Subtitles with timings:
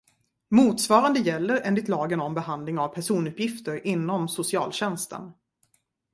[0.49, 5.31] Motsvarande gäller enligt lagen om behandling av personuppgifter inom socialtjänsten.